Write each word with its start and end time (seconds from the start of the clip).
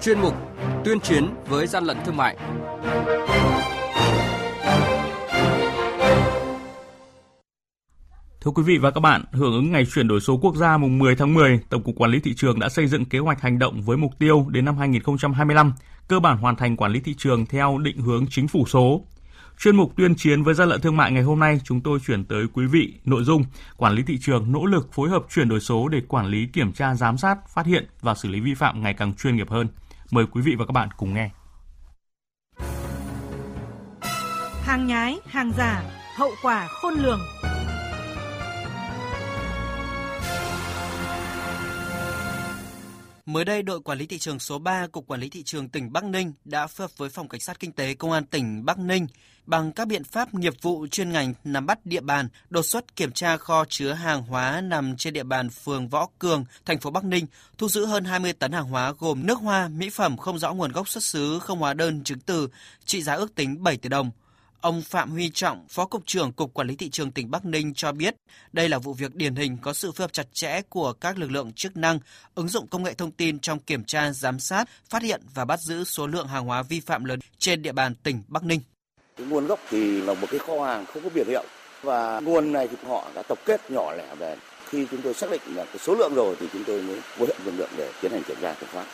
chuyên 0.00 0.20
mục 0.20 0.34
Tuyên 0.84 1.00
chiến 1.00 1.28
với 1.48 1.66
gian 1.66 1.84
lận 1.84 1.96
thương 2.04 2.16
mại. 2.16 2.36
Thưa 8.40 8.50
quý 8.50 8.62
vị 8.62 8.78
và 8.78 8.90
các 8.90 9.00
bạn, 9.00 9.24
hưởng 9.32 9.52
ứng 9.52 9.72
ngày 9.72 9.86
chuyển 9.94 10.08
đổi 10.08 10.20
số 10.20 10.38
quốc 10.42 10.56
gia 10.56 10.76
mùng 10.76 10.98
10 10.98 11.16
tháng 11.16 11.34
10, 11.34 11.60
Tổng 11.68 11.82
cục 11.82 11.94
Quản 11.96 12.10
lý 12.10 12.20
thị 12.20 12.34
trường 12.34 12.58
đã 12.58 12.68
xây 12.68 12.86
dựng 12.86 13.04
kế 13.04 13.18
hoạch 13.18 13.40
hành 13.40 13.58
động 13.58 13.80
với 13.82 13.96
mục 13.96 14.12
tiêu 14.18 14.46
đến 14.48 14.64
năm 14.64 14.78
2025 14.78 15.72
cơ 16.08 16.20
bản 16.20 16.38
hoàn 16.38 16.56
thành 16.56 16.76
quản 16.76 16.92
lý 16.92 17.00
thị 17.00 17.14
trường 17.18 17.46
theo 17.46 17.78
định 17.78 17.98
hướng 17.98 18.26
chính 18.30 18.48
phủ 18.48 18.66
số. 18.66 19.04
Chuyên 19.58 19.76
mục 19.76 19.92
tuyên 19.96 20.14
chiến 20.14 20.42
với 20.42 20.54
gian 20.54 20.68
lận 20.68 20.80
thương 20.80 20.96
mại 20.96 21.12
ngày 21.12 21.22
hôm 21.22 21.38
nay 21.38 21.60
chúng 21.64 21.80
tôi 21.80 21.98
chuyển 22.06 22.24
tới 22.24 22.46
quý 22.52 22.66
vị 22.66 22.94
nội 23.04 23.24
dung 23.24 23.44
quản 23.76 23.92
lý 23.92 24.02
thị 24.02 24.18
trường 24.20 24.52
nỗ 24.52 24.66
lực 24.66 24.92
phối 24.92 25.10
hợp 25.10 25.22
chuyển 25.34 25.48
đổi 25.48 25.60
số 25.60 25.88
để 25.88 26.00
quản 26.08 26.26
lý 26.26 26.46
kiểm 26.46 26.72
tra 26.72 26.94
giám 26.94 27.18
sát, 27.18 27.48
phát 27.48 27.66
hiện 27.66 27.86
và 28.00 28.14
xử 28.14 28.28
lý 28.28 28.40
vi 28.40 28.54
phạm 28.54 28.82
ngày 28.82 28.94
càng 28.94 29.14
chuyên 29.14 29.36
nghiệp 29.36 29.50
hơn. 29.50 29.68
Mời 30.10 30.26
quý 30.32 30.42
vị 30.42 30.54
và 30.58 30.66
các 30.66 30.72
bạn 30.72 30.88
cùng 30.96 31.14
nghe. 31.14 31.30
Hàng 34.62 34.86
nhái, 34.86 35.18
hàng 35.26 35.52
giả, 35.58 35.82
hậu 36.16 36.30
quả 36.42 36.68
khôn 36.70 36.94
lường. 36.94 37.20
Mới 43.32 43.44
đây, 43.44 43.62
đội 43.62 43.80
quản 43.80 43.98
lý 43.98 44.06
thị 44.06 44.18
trường 44.18 44.38
số 44.38 44.58
3 44.58 44.86
Cục 44.86 45.06
Quản 45.06 45.20
lý 45.20 45.28
thị 45.28 45.42
trường 45.42 45.68
tỉnh 45.68 45.92
Bắc 45.92 46.04
Ninh 46.04 46.32
đã 46.44 46.66
phối 46.66 46.84
hợp 46.84 46.98
với 46.98 47.08
Phòng 47.08 47.28
Cảnh 47.28 47.40
sát 47.40 47.60
Kinh 47.60 47.72
tế 47.72 47.94
Công 47.94 48.12
an 48.12 48.26
tỉnh 48.26 48.64
Bắc 48.64 48.78
Ninh 48.78 49.06
bằng 49.46 49.72
các 49.72 49.88
biện 49.88 50.04
pháp 50.04 50.34
nghiệp 50.34 50.54
vụ 50.62 50.86
chuyên 50.90 51.12
ngành 51.12 51.34
nắm 51.44 51.66
bắt 51.66 51.86
địa 51.86 52.00
bàn, 52.00 52.28
đột 52.50 52.62
xuất 52.62 52.96
kiểm 52.96 53.12
tra 53.12 53.36
kho 53.36 53.64
chứa 53.68 53.92
hàng 53.92 54.22
hóa 54.22 54.60
nằm 54.60 54.96
trên 54.96 55.12
địa 55.12 55.22
bàn 55.22 55.50
phường 55.50 55.88
Võ 55.88 56.08
Cường, 56.18 56.44
thành 56.64 56.78
phố 56.78 56.90
Bắc 56.90 57.04
Ninh, 57.04 57.26
thu 57.58 57.68
giữ 57.68 57.86
hơn 57.86 58.04
20 58.04 58.32
tấn 58.32 58.52
hàng 58.52 58.68
hóa 58.68 58.92
gồm 58.98 59.26
nước 59.26 59.38
hoa, 59.38 59.68
mỹ 59.68 59.90
phẩm 59.90 60.16
không 60.16 60.38
rõ 60.38 60.52
nguồn 60.52 60.72
gốc 60.72 60.88
xuất 60.88 61.04
xứ, 61.04 61.38
không 61.38 61.58
hóa 61.58 61.74
đơn 61.74 62.04
chứng 62.04 62.20
từ, 62.20 62.48
trị 62.84 63.02
giá 63.02 63.14
ước 63.14 63.34
tính 63.34 63.62
7 63.62 63.76
tỷ 63.76 63.88
đồng. 63.88 64.10
Ông 64.60 64.82
Phạm 64.82 65.10
Huy 65.10 65.30
Trọng, 65.34 65.66
Phó 65.68 65.86
Cục 65.86 66.06
trưởng 66.06 66.32
Cục 66.32 66.54
Quản 66.54 66.68
lý 66.68 66.76
Thị 66.76 66.90
trường 66.90 67.12
tỉnh 67.12 67.30
Bắc 67.30 67.44
Ninh 67.44 67.74
cho 67.74 67.92
biết, 67.92 68.14
đây 68.52 68.68
là 68.68 68.78
vụ 68.78 68.94
việc 68.94 69.14
điển 69.14 69.34
hình 69.34 69.56
có 69.62 69.72
sự 69.72 69.92
phối 69.92 70.04
hợp 70.04 70.12
chặt 70.12 70.26
chẽ 70.32 70.60
của 70.68 70.92
các 70.92 71.18
lực 71.18 71.30
lượng 71.30 71.52
chức 71.52 71.76
năng, 71.76 71.98
ứng 72.34 72.48
dụng 72.48 72.66
công 72.66 72.82
nghệ 72.82 72.94
thông 72.94 73.10
tin 73.10 73.38
trong 73.38 73.58
kiểm 73.58 73.84
tra, 73.84 74.12
giám 74.12 74.40
sát, 74.40 74.68
phát 74.88 75.02
hiện 75.02 75.20
và 75.34 75.44
bắt 75.44 75.60
giữ 75.60 75.84
số 75.84 76.06
lượng 76.06 76.28
hàng 76.28 76.44
hóa 76.44 76.62
vi 76.62 76.80
phạm 76.80 77.04
lớn 77.04 77.20
trên 77.38 77.62
địa 77.62 77.72
bàn 77.72 77.94
tỉnh 77.94 78.22
Bắc 78.28 78.44
Ninh. 78.44 78.60
Cái 79.16 79.26
nguồn 79.26 79.46
gốc 79.46 79.60
thì 79.70 80.00
là 80.00 80.14
một 80.14 80.26
cái 80.30 80.38
kho 80.38 80.64
hàng 80.66 80.86
không 80.86 81.02
có 81.02 81.10
biển 81.14 81.26
hiệu 81.28 81.44
và 81.82 82.20
nguồn 82.20 82.52
này 82.52 82.68
thì 82.68 82.76
họ 82.86 83.10
đã 83.14 83.22
tập 83.22 83.38
kết 83.46 83.70
nhỏ 83.70 83.92
lẻ 83.92 84.14
về. 84.14 84.36
Khi 84.68 84.86
chúng 84.90 85.02
tôi 85.02 85.14
xác 85.14 85.30
định 85.30 85.40
là 85.54 85.64
cái 85.64 85.78
số 85.78 85.94
lượng 85.94 86.14
rồi 86.14 86.36
thì 86.40 86.46
chúng 86.52 86.64
tôi 86.64 86.82
mới 86.82 87.00
phối 87.00 87.28
hợp 87.28 87.44
lực 87.44 87.54
lượng 87.56 87.70
để 87.76 87.92
tiến 88.02 88.12
hành 88.12 88.22
kiểm 88.22 88.36
tra 88.40 88.54
kiểm 88.54 88.68
soát. 88.72 88.86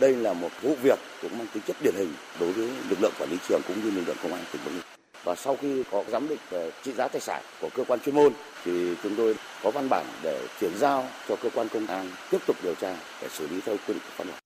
Đây 0.00 0.16
là 0.16 0.32
một 0.32 0.50
vụ 0.62 0.76
việc 0.82 0.98
cũng 1.22 1.38
mang 1.38 1.46
tính 1.54 1.62
chất 1.66 1.76
điển 1.82 1.94
hình 1.96 2.14
đối 2.40 2.52
với 2.52 2.70
lực 2.88 3.00
lượng 3.00 3.12
quản 3.18 3.30
lý 3.30 3.36
trường 3.48 3.60
cũng 3.68 3.84
như 3.84 3.90
lực 3.90 4.02
lượng 4.06 4.16
công 4.22 4.32
an 4.32 4.44
tỉnh 4.52 4.62
Bắc 4.64 4.70
Ninh 4.72 4.91
và 5.24 5.34
sau 5.34 5.56
khi 5.60 5.82
có 5.90 6.04
giám 6.08 6.28
định 6.28 6.38
về 6.50 6.70
trị 6.82 6.92
giá 6.92 7.08
tài 7.08 7.20
sản 7.20 7.42
của 7.60 7.68
cơ 7.74 7.84
quan 7.84 8.00
chuyên 8.00 8.14
môn, 8.14 8.32
thì 8.64 8.94
chúng 9.02 9.16
tôi 9.16 9.34
có 9.62 9.70
văn 9.70 9.88
bản 9.88 10.06
để 10.22 10.40
chuyển 10.60 10.78
giao 10.78 11.06
cho 11.28 11.36
cơ 11.36 11.50
quan 11.54 11.68
công 11.68 11.86
an 11.86 12.10
tiếp 12.30 12.38
tục 12.46 12.56
điều 12.62 12.74
tra 12.74 12.96
để 13.22 13.28
xử 13.28 13.48
lý 13.48 13.60
theo 13.60 13.76
quy 13.76 13.94
định 13.94 14.02
của 14.06 14.12
pháp 14.16 14.24
luật. 14.24 14.41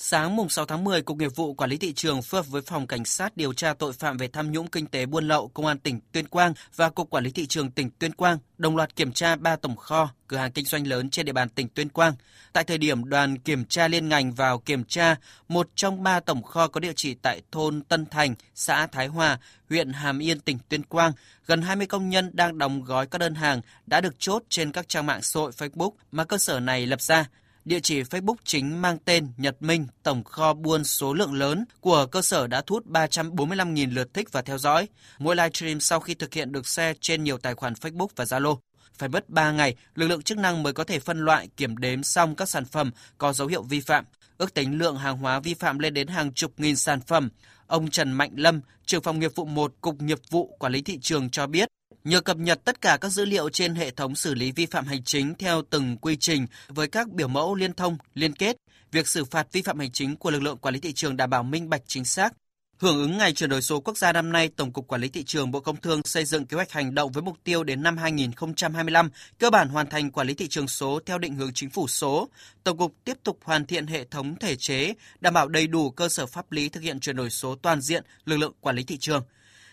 Sáng 0.00 0.36
mùng 0.36 0.48
6 0.48 0.64
tháng 0.64 0.84
10, 0.84 1.02
Cục 1.02 1.16
Nghiệp 1.16 1.36
vụ 1.36 1.54
Quản 1.54 1.70
lý 1.70 1.76
thị 1.76 1.92
trường 1.92 2.22
phối 2.22 2.38
hợp 2.38 2.48
với 2.48 2.62
Phòng 2.62 2.86
Cảnh 2.86 3.04
sát 3.04 3.36
điều 3.36 3.52
tra 3.52 3.74
tội 3.74 3.92
phạm 3.92 4.16
về 4.16 4.28
tham 4.28 4.52
nhũng 4.52 4.66
kinh 4.66 4.86
tế 4.86 5.06
buôn 5.06 5.28
lậu 5.28 5.48
Công 5.48 5.66
an 5.66 5.78
tỉnh 5.78 6.00
Tuyên 6.12 6.28
Quang 6.28 6.54
và 6.76 6.90
Cục 6.90 7.10
Quản 7.10 7.24
lý 7.24 7.30
thị 7.30 7.46
trường 7.46 7.70
tỉnh 7.70 7.90
Tuyên 7.90 8.12
Quang 8.12 8.38
đồng 8.58 8.76
loạt 8.76 8.96
kiểm 8.96 9.12
tra 9.12 9.36
3 9.36 9.56
tổng 9.56 9.76
kho, 9.76 10.10
cửa 10.26 10.36
hàng 10.36 10.52
kinh 10.52 10.64
doanh 10.64 10.86
lớn 10.86 11.10
trên 11.10 11.26
địa 11.26 11.32
bàn 11.32 11.48
tỉnh 11.48 11.68
Tuyên 11.68 11.88
Quang. 11.88 12.14
Tại 12.52 12.64
thời 12.64 12.78
điểm 12.78 13.08
đoàn 13.08 13.38
kiểm 13.38 13.64
tra 13.64 13.88
liên 13.88 14.08
ngành 14.08 14.32
vào 14.32 14.58
kiểm 14.58 14.84
tra, 14.84 15.16
một 15.48 15.68
trong 15.74 16.02
ba 16.02 16.20
tổng 16.20 16.42
kho 16.42 16.68
có 16.68 16.80
địa 16.80 16.92
chỉ 16.96 17.14
tại 17.14 17.42
thôn 17.52 17.82
Tân 17.82 18.06
Thành, 18.06 18.34
xã 18.54 18.86
Thái 18.86 19.06
Hòa, 19.06 19.38
huyện 19.68 19.92
Hàm 19.92 20.18
Yên, 20.18 20.40
tỉnh 20.40 20.58
Tuyên 20.68 20.82
Quang, 20.82 21.12
gần 21.46 21.62
20 21.62 21.86
công 21.86 22.08
nhân 22.08 22.30
đang 22.32 22.58
đóng 22.58 22.84
gói 22.84 23.06
các 23.06 23.18
đơn 23.18 23.34
hàng 23.34 23.60
đã 23.86 24.00
được 24.00 24.14
chốt 24.18 24.42
trên 24.48 24.72
các 24.72 24.88
trang 24.88 25.06
mạng 25.06 25.22
xã 25.22 25.40
hội 25.40 25.50
Facebook 25.50 25.90
mà 26.12 26.24
cơ 26.24 26.38
sở 26.38 26.60
này 26.60 26.86
lập 26.86 27.00
ra. 27.00 27.26
Địa 27.68 27.80
chỉ 27.80 28.02
Facebook 28.02 28.36
chính 28.44 28.82
mang 28.82 28.98
tên 29.04 29.28
Nhật 29.36 29.62
Minh, 29.62 29.86
tổng 30.02 30.24
kho 30.24 30.54
buôn 30.54 30.84
số 30.84 31.14
lượng 31.14 31.32
lớn 31.32 31.64
của 31.80 32.06
cơ 32.06 32.22
sở 32.22 32.46
đã 32.46 32.62
thu 32.66 32.74
hút 32.74 32.86
345.000 32.86 33.94
lượt 33.94 34.14
thích 34.14 34.32
và 34.32 34.42
theo 34.42 34.58
dõi. 34.58 34.88
Mỗi 35.18 35.36
livestream 35.36 35.80
sau 35.80 36.00
khi 36.00 36.14
thực 36.14 36.34
hiện 36.34 36.52
được 36.52 36.66
share 36.66 36.94
trên 37.00 37.24
nhiều 37.24 37.38
tài 37.38 37.54
khoản 37.54 37.72
Facebook 37.72 38.08
và 38.16 38.24
Zalo. 38.24 38.58
Phải 38.98 39.08
mất 39.08 39.30
3 39.30 39.52
ngày, 39.52 39.76
lực 39.94 40.06
lượng 40.06 40.22
chức 40.22 40.38
năng 40.38 40.62
mới 40.62 40.72
có 40.72 40.84
thể 40.84 41.00
phân 41.00 41.18
loại 41.18 41.48
kiểm 41.56 41.76
đếm 41.76 42.02
xong 42.02 42.36
các 42.36 42.48
sản 42.48 42.64
phẩm 42.64 42.90
có 43.18 43.32
dấu 43.32 43.48
hiệu 43.48 43.62
vi 43.62 43.80
phạm. 43.80 44.04
Ước 44.38 44.54
tính 44.54 44.78
lượng 44.78 44.96
hàng 44.96 45.18
hóa 45.18 45.40
vi 45.40 45.54
phạm 45.54 45.78
lên 45.78 45.94
đến 45.94 46.08
hàng 46.08 46.32
chục 46.32 46.52
nghìn 46.56 46.76
sản 46.76 47.00
phẩm. 47.00 47.28
Ông 47.66 47.90
Trần 47.90 48.12
Mạnh 48.12 48.32
Lâm, 48.34 48.60
trưởng 48.86 49.02
phòng 49.02 49.20
nghiệp 49.20 49.32
vụ 49.34 49.44
1 49.44 49.74
Cục 49.80 50.02
Nghiệp 50.02 50.18
vụ 50.30 50.56
Quản 50.58 50.72
lý 50.72 50.82
Thị 50.82 50.98
trường 51.02 51.30
cho 51.30 51.46
biết, 51.46 51.68
Nhờ 52.04 52.20
cập 52.20 52.36
nhật 52.36 52.64
tất 52.64 52.80
cả 52.80 52.98
các 53.00 53.08
dữ 53.08 53.24
liệu 53.24 53.48
trên 53.50 53.74
hệ 53.74 53.90
thống 53.90 54.14
xử 54.14 54.34
lý 54.34 54.52
vi 54.52 54.66
phạm 54.66 54.86
hành 54.86 55.02
chính 55.02 55.34
theo 55.34 55.62
từng 55.70 55.96
quy 55.96 56.16
trình 56.16 56.46
với 56.68 56.88
các 56.88 57.08
biểu 57.08 57.28
mẫu 57.28 57.54
liên 57.54 57.72
thông, 57.72 57.98
liên 58.14 58.32
kết, 58.32 58.56
việc 58.92 59.08
xử 59.08 59.24
phạt 59.24 59.52
vi 59.52 59.62
phạm 59.62 59.78
hành 59.78 59.92
chính 59.92 60.16
của 60.16 60.30
lực 60.30 60.42
lượng 60.42 60.58
quản 60.58 60.74
lý 60.74 60.80
thị 60.80 60.92
trường 60.92 61.16
đảm 61.16 61.30
bảo 61.30 61.42
minh 61.42 61.68
bạch 61.70 61.82
chính 61.86 62.04
xác. 62.04 62.32
Hưởng 62.78 62.98
ứng 62.98 63.18
ngày 63.18 63.32
chuyển 63.32 63.50
đổi 63.50 63.62
số 63.62 63.80
quốc 63.80 63.98
gia 63.98 64.12
năm 64.12 64.32
nay, 64.32 64.48
Tổng 64.56 64.72
cục 64.72 64.88
Quản 64.88 65.00
lý 65.00 65.08
thị 65.08 65.24
trường 65.24 65.50
Bộ 65.50 65.60
Công 65.60 65.76
Thương 65.76 66.02
xây 66.04 66.24
dựng 66.24 66.46
kế 66.46 66.54
hoạch 66.54 66.72
hành 66.72 66.94
động 66.94 67.12
với 67.12 67.22
mục 67.22 67.36
tiêu 67.44 67.64
đến 67.64 67.82
năm 67.82 67.96
2025 67.96 69.10
cơ 69.38 69.50
bản 69.50 69.68
hoàn 69.68 69.86
thành 69.86 70.10
quản 70.10 70.26
lý 70.26 70.34
thị 70.34 70.48
trường 70.48 70.68
số 70.68 71.00
theo 71.06 71.18
định 71.18 71.34
hướng 71.34 71.52
chính 71.54 71.70
phủ 71.70 71.88
số. 71.88 72.28
Tổng 72.64 72.78
cục 72.78 72.94
tiếp 73.04 73.16
tục 73.22 73.38
hoàn 73.44 73.66
thiện 73.66 73.86
hệ 73.86 74.04
thống 74.04 74.36
thể 74.36 74.56
chế, 74.56 74.94
đảm 75.20 75.34
bảo 75.34 75.48
đầy 75.48 75.66
đủ 75.66 75.90
cơ 75.90 76.08
sở 76.08 76.26
pháp 76.26 76.52
lý 76.52 76.68
thực 76.68 76.82
hiện 76.82 77.00
chuyển 77.00 77.16
đổi 77.16 77.30
số 77.30 77.54
toàn 77.62 77.80
diện 77.80 78.04
lực 78.24 78.36
lượng 78.36 78.52
quản 78.60 78.76
lý 78.76 78.84
thị 78.84 78.96
trường. 78.98 79.22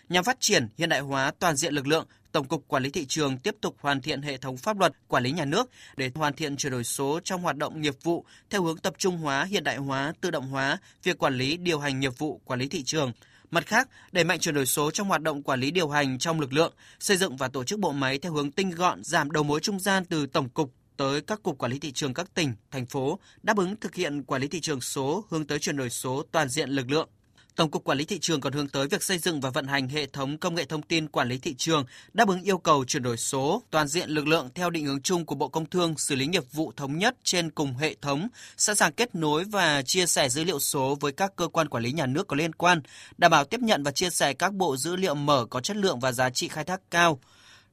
Nhằm 0.08 0.24
phát 0.24 0.36
triển 0.40 0.68
hiện 0.78 0.88
đại 0.88 1.00
hóa 1.00 1.32
toàn 1.38 1.56
diện 1.56 1.74
lực 1.74 1.86
lượng, 1.86 2.06
Tổng 2.32 2.48
cục 2.48 2.68
Quản 2.68 2.82
lý 2.82 2.90
thị 2.90 3.06
trường 3.08 3.38
tiếp 3.38 3.56
tục 3.60 3.76
hoàn 3.80 4.00
thiện 4.00 4.22
hệ 4.22 4.36
thống 4.36 4.56
pháp 4.56 4.78
luật 4.78 4.92
quản 5.08 5.22
lý 5.22 5.32
nhà 5.32 5.44
nước 5.44 5.70
để 5.96 6.10
hoàn 6.14 6.32
thiện 6.32 6.56
chuyển 6.56 6.72
đổi 6.72 6.84
số 6.84 7.20
trong 7.24 7.42
hoạt 7.42 7.56
động 7.56 7.80
nghiệp 7.80 7.94
vụ 8.02 8.24
theo 8.50 8.62
hướng 8.62 8.78
tập 8.78 8.94
trung 8.98 9.16
hóa, 9.16 9.44
hiện 9.44 9.64
đại 9.64 9.76
hóa, 9.76 10.12
tự 10.20 10.30
động 10.30 10.48
hóa 10.48 10.78
việc 11.02 11.18
quản 11.18 11.34
lý 11.34 11.56
điều 11.56 11.78
hành 11.78 12.00
nghiệp 12.00 12.18
vụ 12.18 12.40
quản 12.44 12.60
lý 12.60 12.68
thị 12.68 12.82
trường. 12.82 13.12
Mặt 13.50 13.66
khác, 13.66 13.88
đẩy 14.12 14.24
mạnh 14.24 14.38
chuyển 14.38 14.54
đổi 14.54 14.66
số 14.66 14.90
trong 14.90 15.08
hoạt 15.08 15.22
động 15.22 15.42
quản 15.42 15.60
lý 15.60 15.70
điều 15.70 15.88
hành 15.88 16.18
trong 16.18 16.40
lực 16.40 16.52
lượng, 16.52 16.74
xây 17.00 17.16
dựng 17.16 17.36
và 17.36 17.48
tổ 17.48 17.64
chức 17.64 17.78
bộ 17.78 17.92
máy 17.92 18.18
theo 18.18 18.32
hướng 18.32 18.50
tinh 18.50 18.70
gọn, 18.70 19.04
giảm 19.04 19.30
đầu 19.30 19.44
mối 19.44 19.60
trung 19.60 19.80
gian 19.80 20.04
từ 20.04 20.26
tổng 20.26 20.48
cục 20.48 20.72
tới 20.96 21.20
các 21.20 21.42
cục 21.42 21.58
quản 21.58 21.72
lý 21.72 21.78
thị 21.78 21.92
trường 21.92 22.14
các 22.14 22.34
tỉnh, 22.34 22.54
thành 22.70 22.86
phố, 22.86 23.18
đáp 23.42 23.56
ứng 23.56 23.76
thực 23.76 23.94
hiện 23.94 24.22
quản 24.22 24.42
lý 24.42 24.48
thị 24.48 24.60
trường 24.60 24.80
số 24.80 25.24
hướng 25.30 25.46
tới 25.46 25.58
chuyển 25.58 25.76
đổi 25.76 25.90
số 25.90 26.22
toàn 26.32 26.48
diện 26.48 26.70
lực 26.70 26.90
lượng. 26.90 27.08
Tổng 27.56 27.70
cục 27.70 27.84
Quản 27.84 27.98
lý 27.98 28.04
thị 28.04 28.18
trường 28.18 28.40
còn 28.40 28.52
hướng 28.52 28.68
tới 28.68 28.88
việc 28.88 29.02
xây 29.02 29.18
dựng 29.18 29.40
và 29.40 29.50
vận 29.50 29.66
hành 29.66 29.88
hệ 29.88 30.06
thống 30.06 30.38
công 30.38 30.54
nghệ 30.54 30.64
thông 30.64 30.82
tin 30.82 31.08
quản 31.08 31.28
lý 31.28 31.38
thị 31.38 31.54
trường 31.54 31.84
đáp 32.12 32.28
ứng 32.28 32.42
yêu 32.42 32.58
cầu 32.58 32.84
chuyển 32.84 33.02
đổi 33.02 33.16
số 33.16 33.62
toàn 33.70 33.88
diện 33.88 34.10
lực 34.10 34.26
lượng 34.26 34.48
theo 34.54 34.70
định 34.70 34.86
hướng 34.86 35.02
chung 35.02 35.26
của 35.26 35.34
Bộ 35.34 35.48
Công 35.48 35.66
Thương 35.66 35.98
xử 35.98 36.14
lý 36.14 36.26
nghiệp 36.26 36.52
vụ 36.52 36.72
thống 36.76 36.98
nhất 36.98 37.16
trên 37.24 37.50
cùng 37.50 37.76
hệ 37.76 37.94
thống, 38.02 38.28
sẵn 38.56 38.76
sàng 38.76 38.92
kết 38.92 39.14
nối 39.14 39.44
và 39.44 39.82
chia 39.82 40.06
sẻ 40.06 40.28
dữ 40.28 40.44
liệu 40.44 40.58
số 40.58 40.96
với 41.00 41.12
các 41.12 41.32
cơ 41.36 41.48
quan 41.48 41.68
quản 41.68 41.82
lý 41.82 41.92
nhà 41.92 42.06
nước 42.06 42.28
có 42.28 42.36
liên 42.36 42.52
quan, 42.52 42.82
đảm 43.18 43.30
bảo 43.30 43.44
tiếp 43.44 43.60
nhận 43.60 43.82
và 43.82 43.90
chia 43.90 44.10
sẻ 44.10 44.32
các 44.32 44.54
bộ 44.54 44.76
dữ 44.76 44.96
liệu 44.96 45.14
mở 45.14 45.46
có 45.50 45.60
chất 45.60 45.76
lượng 45.76 46.00
và 46.00 46.12
giá 46.12 46.30
trị 46.30 46.48
khai 46.48 46.64
thác 46.64 46.80
cao. 46.90 47.20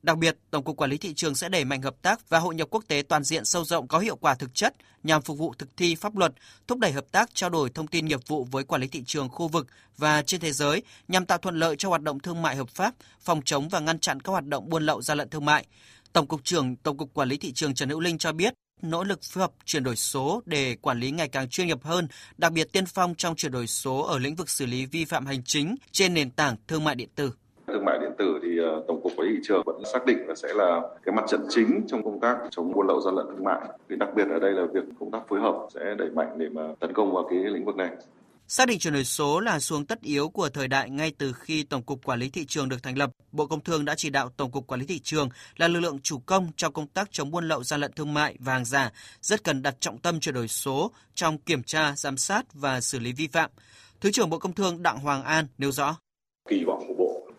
Đặc 0.04 0.18
biệt, 0.18 0.38
Tổng 0.52 0.64
cục 0.64 0.78
Quản 0.78 0.90
lý 0.90 0.98
thị 0.98 1.14
trường 1.14 1.36
sẽ 1.36 1.50
đẩy 1.50 1.66
mạnh 1.66 1.82
hợp 1.82 1.96
tác 2.02 2.30
và 2.30 2.40
hội 2.40 2.56
nhập 2.56 2.68
quốc 2.72 2.84
tế 2.88 3.04
toàn 3.10 3.24
diện 3.24 3.46
sâu 3.46 3.66
rộng 3.66 3.88
có 3.88 4.00
hiệu 4.00 4.16
quả 4.16 4.36
thực 4.36 4.56
chất 4.56 4.76
nhằm 5.04 5.22
phục 5.22 5.38
vụ 5.38 5.54
thực 5.58 5.78
thi 5.78 5.96
pháp 5.96 6.18
luật, 6.18 6.34
thúc 6.68 6.80
đẩy 6.80 6.92
hợp 6.92 7.06
tác 7.12 7.36
trao 7.36 7.50
đổi 7.50 7.70
thông 7.70 7.88
tin 7.88 8.06
nghiệp 8.06 8.20
vụ 8.28 8.48
với 8.52 8.64
quản 8.64 8.82
lý 8.82 8.88
thị 8.88 9.04
trường 9.06 9.30
khu 9.30 9.48
vực 9.48 9.68
và 9.98 10.22
trên 10.22 10.40
thế 10.42 10.52
giới 10.52 10.84
nhằm 11.08 11.26
tạo 11.26 11.38
thuận 11.38 11.56
lợi 11.56 11.76
cho 11.76 11.90
hoạt 11.90 12.02
động 12.02 12.20
thương 12.20 12.42
mại 12.42 12.56
hợp 12.56 12.70
pháp, 12.70 12.94
phòng 13.22 13.42
chống 13.46 13.70
và 13.70 13.80
ngăn 13.80 14.00
chặn 14.00 14.20
các 14.20 14.32
hoạt 14.32 14.46
động 14.46 14.70
buôn 14.70 14.86
lậu 14.86 15.02
gian 15.02 15.18
lận 15.18 15.30
thương 15.30 15.46
mại. 15.46 15.66
Tổng 16.14 16.28
cục 16.28 16.44
trưởng 16.44 16.76
Tổng 16.76 16.98
cục 16.98 17.14
Quản 17.14 17.30
lý 17.30 17.38
thị 17.38 17.54
trường 17.54 17.74
Trần 17.74 17.90
Hữu 17.90 18.00
Linh 18.00 18.18
cho 18.18 18.32
biết, 18.32 18.54
nỗ 18.82 19.04
lực 19.04 19.24
phối 19.24 19.42
hợp 19.42 19.52
chuyển 19.66 19.84
đổi 19.84 19.96
số 19.96 20.42
để 20.46 20.76
quản 20.82 21.00
lý 21.00 21.12
ngày 21.12 21.28
càng 21.28 21.50
chuyên 21.50 21.68
nghiệp 21.68 21.84
hơn, 21.84 22.08
đặc 22.38 22.52
biệt 22.52 22.72
tiên 22.72 22.86
phong 22.86 23.16
trong 23.16 23.36
chuyển 23.36 23.52
đổi 23.52 23.68
số 23.68 24.02
ở 24.02 24.20
lĩnh 24.20 24.36
vực 24.36 24.50
xử 24.50 24.66
lý 24.66 24.86
vi 24.86 25.06
phạm 25.06 25.26
hành 25.26 25.44
chính 25.44 25.76
trên 25.92 26.14
nền 26.14 26.32
tảng 26.32 26.56
thương 26.68 26.84
mại 26.84 26.96
điện 26.96 27.10
tử. 27.16 27.34
Thương 27.68 27.86
mại 27.86 28.00
điện 28.00 28.12
tử 28.18 28.40
thì 28.44 28.58
ờ, 28.58 28.84
Tổng 28.88 29.02
cục 29.04 29.12
Quản 29.18 29.28
lý 29.28 29.36
thị 29.36 29.42
trường 29.44 29.62
vẫn 29.66 29.82
xác 29.94 30.06
định 30.06 30.18
là 30.28 30.36
sẽ 30.36 30.54
là 30.54 30.82
cái 31.04 31.16
mặt 31.16 31.26
trận 31.28 31.46
chính 31.50 31.82
trong 31.88 32.04
công 32.04 32.20
tác 32.20 32.38
chống 32.52 32.72
buôn 32.74 32.88
lậu 32.88 33.02
gian 33.02 33.16
lận 33.16 33.26
thương 33.26 33.44
mại. 33.44 33.62
Thì 33.90 33.96
đặc 33.96 34.10
biệt 34.16 34.24
ở 34.32 34.40
đây 34.40 34.52
là 34.52 34.66
việc 34.74 34.84
công 35.00 35.12
tác 35.12 35.20
phối 35.30 35.40
hợp 35.40 35.68
sẽ 35.74 35.96
đẩy 35.98 36.10
mạnh 36.10 36.34
để 36.38 36.50
mà 36.50 36.62
tấn 36.80 36.94
công 36.94 37.14
vào 37.14 37.28
cái 37.30 37.40
lĩnh 37.40 37.66
vực 37.66 37.76
này. 37.76 37.90
Xác 38.48 38.68
định 38.68 38.80
chuyển 38.80 38.94
đổi 38.94 39.04
số 39.04 39.40
là 39.40 39.60
xuống 39.60 39.86
tất 39.86 40.02
yếu 40.02 40.30
của 40.30 40.50
thời 40.50 40.68
đại 40.68 40.90
ngay 40.90 41.12
từ 41.18 41.34
khi 41.34 41.64
Tổng 41.64 41.84
cục 41.84 42.04
Quản 42.04 42.20
lý 42.20 42.30
thị 42.30 42.46
trường 42.46 42.70
được 42.70 42.84
thành 42.84 42.98
lập, 42.98 43.10
Bộ 43.32 43.46
Công 43.46 43.60
Thương 43.60 43.86
đã 43.86 43.96
chỉ 43.96 44.10
đạo 44.10 44.30
Tổng 44.38 44.52
cục 44.52 44.68
Quản 44.68 44.80
lý 44.80 44.86
thị 44.86 45.00
trường 45.00 45.30
là 45.58 45.68
lực 45.68 45.80
lượng 45.80 46.00
chủ 46.04 46.20
công 46.26 46.48
trong 46.56 46.74
công 46.74 46.88
tác 46.88 47.12
chống 47.12 47.32
buôn 47.32 47.48
lậu 47.48 47.64
gian 47.64 47.80
lận 47.82 47.92
thương 47.94 48.14
mại 48.14 48.36
và 48.40 48.54
hàng 48.54 48.66
giả, 48.66 48.92
rất 49.22 49.44
cần 49.44 49.62
đặt 49.62 49.76
trọng 49.80 49.98
tâm 49.98 50.20
chuyển 50.20 50.36
đổi 50.36 50.48
số 50.48 50.92
trong 51.14 51.38
kiểm 51.38 51.64
tra, 51.64 51.94
giám 51.96 52.18
sát 52.18 52.54
và 52.54 52.82
xử 52.82 53.00
lý 53.00 53.12
vi 53.12 53.28
phạm. 53.28 53.50
Thứ 54.02 54.12
trưởng 54.12 54.30
Bộ 54.30 54.40
Công 54.40 54.54
Thương 54.54 54.84
Đặng 54.84 55.00
Hoàng 55.00 55.24
An 55.24 55.48
nêu 55.58 55.72
rõ. 55.72 55.96
Kỳ 56.50 56.64
vọng 56.64 56.93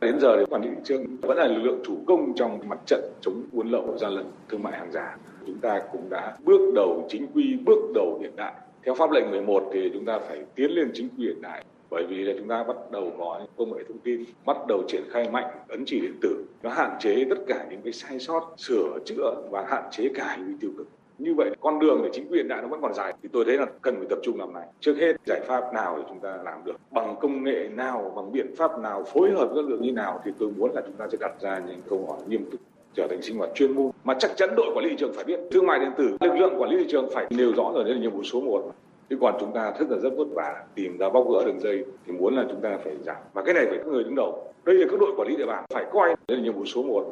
Đến 0.05 0.21
giờ 0.21 0.37
thì 0.39 0.45
quản 0.51 0.63
lý 0.63 0.69
thị 0.69 0.81
trường 0.85 1.07
vẫn 1.23 1.37
là 1.37 1.47
lực 1.47 1.63
lượng 1.63 1.81
chủ 1.85 1.97
công 2.07 2.35
trong 2.37 2.61
mặt 2.69 2.79
trận 2.87 3.01
chống 3.21 3.43
buôn 3.53 3.71
lậu 3.71 3.99
gian 3.99 4.13
lận 4.13 4.27
thương 4.49 4.63
mại 4.63 4.79
hàng 4.79 4.93
giả. 4.93 5.17
Chúng 5.47 5.59
ta 5.59 5.83
cũng 5.93 6.11
đã 6.11 6.37
bước 6.45 6.73
đầu 6.75 7.07
chính 7.09 7.27
quy, 7.35 7.57
bước 7.67 7.79
đầu 7.95 8.19
hiện 8.23 8.37
đại. 8.37 8.53
Theo 8.85 8.95
pháp 8.95 9.11
lệnh 9.11 9.31
11 9.31 9.71
thì 9.73 9.91
chúng 9.95 10.05
ta 10.05 10.19
phải 10.19 10.45
tiến 10.55 10.71
lên 10.71 10.91
chính 10.95 11.09
quy 11.09 11.27
hiện 11.27 11.43
đại. 11.43 11.65
Bởi 11.91 12.05
vì 12.09 12.17
là 12.17 12.33
chúng 12.39 12.49
ta 12.49 12.63
bắt 12.63 12.77
đầu 12.91 13.13
có 13.19 13.41
công 13.57 13.77
nghệ 13.77 13.83
thông 13.89 13.99
tin 13.99 14.25
bắt 14.47 14.57
đầu 14.69 14.83
triển 14.89 15.03
khai 15.11 15.31
mạnh 15.31 15.51
ấn 15.69 15.85
chỉ 15.87 16.01
điện 16.01 16.19
tử 16.23 16.45
nó 16.63 16.71
hạn 16.71 16.97
chế 17.01 17.25
tất 17.31 17.39
cả 17.47 17.67
những 17.71 17.81
cái 17.85 17.93
sai 17.93 18.19
sót 18.19 18.55
sửa 18.57 18.99
chữa 19.05 19.43
và 19.51 19.65
hạn 19.69 19.85
chế 19.91 20.09
cả 20.15 20.25
hành 20.25 20.47
vi 20.47 20.55
tiêu 20.61 20.71
cực 20.79 20.89
như 21.25 21.35
vậy 21.35 21.51
con 21.61 21.79
đường 21.79 22.01
để 22.03 22.11
chính 22.13 22.29
quyền 22.31 22.49
đại 22.49 22.63
nó 22.63 22.69
vẫn 22.69 22.81
còn 22.83 22.95
dài. 22.95 23.15
Thì 23.23 23.29
tôi 23.33 23.45
thấy 23.45 23.57
là 23.57 23.67
cần 23.83 23.95
phải 23.97 24.07
tập 24.11 24.19
trung 24.23 24.39
làm 24.39 24.53
này. 24.53 24.67
Trước 24.81 24.95
hết, 25.01 25.17
giải 25.27 25.41
pháp 25.47 25.75
nào 25.75 25.97
để 25.97 26.03
chúng 26.09 26.21
ta 26.21 26.39
làm 26.45 26.65
được? 26.65 26.77
Bằng 26.91 27.17
công 27.21 27.45
nghệ 27.45 27.69
nào, 27.77 28.13
bằng 28.17 28.33
biện 28.33 28.47
pháp 28.57 28.81
nào, 28.81 29.05
phối 29.05 29.31
hợp 29.31 29.49
các 29.55 29.65
lực 29.65 29.81
như 29.81 29.93
nào? 29.93 30.21
Thì 30.25 30.33
tôi 30.39 30.51
muốn 30.57 30.71
là 30.75 30.83
chúng 30.87 30.97
ta 30.97 31.07
sẽ 31.13 31.19
đặt 31.21 31.33
ra 31.41 31.63
những 31.69 31.81
câu 31.91 32.07
hỏi 32.09 32.19
nghiêm 32.29 32.45
túc, 32.51 32.61
trở 32.95 33.07
thành 33.11 33.23
sinh 33.23 33.39
hoạt 33.39 33.51
chuyên 33.55 33.75
môn. 33.75 33.91
Mà 34.05 34.15
chắc 34.19 34.31
chắn 34.37 34.51
đội 34.57 34.67
quản 34.75 34.85
lý 34.85 34.91
thị 34.91 34.97
trường 34.99 35.13
phải 35.13 35.25
biết, 35.25 35.41
thương 35.51 35.67
mại 35.67 35.79
điện 35.79 35.91
tử, 35.97 36.17
lực 36.21 36.35
lượng 36.35 36.55
quản 36.59 36.71
lý 36.71 36.77
thị 36.79 36.87
trường 36.89 37.09
phải 37.15 37.27
nêu 37.31 37.53
rõ 37.57 37.71
rồi 37.75 37.85
đấy 37.85 37.95
là 37.95 38.01
nhiệm 38.01 38.11
vụ 38.11 38.23
số 38.23 38.41
1 38.41 38.63
chứ 39.11 39.17
còn 39.21 39.37
chúng 39.41 39.53
ta 39.53 39.73
rất 39.79 39.91
là 39.91 39.99
rất 39.99 40.11
vất 40.17 40.27
vả, 40.35 40.65
tìm 40.75 40.99
ra 40.99 41.09
bóc 41.11 41.27
gỡ 41.33 41.45
đường 41.47 41.61
dây, 41.61 41.85
thì 42.07 42.13
muốn 42.13 42.37
là 42.37 42.45
chúng 42.51 42.61
ta 42.61 42.79
phải 42.85 42.97
giảm. 43.07 43.17
Và 43.33 43.43
cái 43.43 43.55
này 43.55 43.67
phải 43.69 43.79
có 43.85 43.91
người 43.91 44.05
đứng 44.05 44.15
đầu. 44.15 44.53
Đây 44.65 44.77
là 44.77 44.87
các 44.91 45.01
đội 45.01 45.13
quản 45.17 45.29
lý 45.29 45.37
địa 45.37 45.47
bàn, 45.47 45.65
phải 45.71 45.85
coi 45.93 46.15
đây 46.29 46.39
là 46.39 46.45
nhiệm 46.45 46.53
vụ 46.53 46.65
số 46.65 46.83
1 46.83 47.05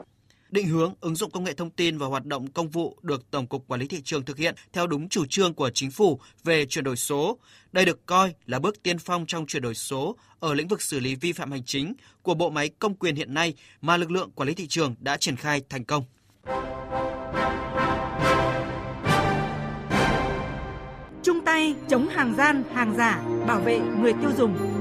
Định 0.53 0.69
hướng 0.69 0.95
ứng 1.01 1.17
dụng 1.17 1.31
công 1.31 1.45
nghệ 1.45 1.53
thông 1.55 1.71
tin 1.71 1.99
và 1.99 2.07
hoạt 2.07 2.27
động 2.27 2.47
công 2.47 2.69
vụ 2.69 2.99
được 3.03 3.31
Tổng 3.31 3.47
cục 3.47 3.69
Quản 3.69 3.81
lý 3.81 3.87
thị 3.87 4.01
trường 4.05 4.25
thực 4.25 4.39
hiện 4.39 4.55
theo 4.73 4.87
đúng 4.87 5.09
chủ 5.09 5.27
trương 5.29 5.55
của 5.55 5.71
chính 5.75 5.91
phủ 5.91 6.21
về 6.45 6.67
chuyển 6.67 6.85
đổi 6.85 6.97
số. 6.97 7.39
Đây 7.73 7.85
được 7.85 8.07
coi 8.07 8.35
là 8.47 8.59
bước 8.59 8.83
tiên 8.83 8.99
phong 8.99 9.27
trong 9.27 9.47
chuyển 9.47 9.63
đổi 9.63 9.75
số 9.75 10.17
ở 10.41 10.55
lĩnh 10.55 10.69
vực 10.69 10.83
xử 10.83 11.01
lý 11.01 11.15
vi 11.15 11.33
phạm 11.33 11.51
hành 11.51 11.63
chính 11.65 11.95
của 12.23 12.35
bộ 12.35 12.51
máy 12.51 12.71
công 12.79 12.95
quyền 12.95 13.17
hiện 13.17 13.35
nay 13.35 13.55
mà 13.81 13.97
lực 13.97 14.11
lượng 14.11 14.31
quản 14.35 14.49
lý 14.49 14.55
thị 14.55 14.67
trường 14.69 14.95
đã 15.01 15.17
triển 15.17 15.37
khai 15.37 15.63
thành 15.69 15.85
công. 15.85 16.05
Chung 21.23 21.41
tay 21.45 21.75
chống 21.89 22.09
hàng 22.09 22.35
gian, 22.37 22.65
hàng 22.75 22.95
giả, 22.97 23.23
bảo 23.47 23.61
vệ 23.61 23.79
người 23.79 24.13
tiêu 24.13 24.31
dùng. 24.39 24.72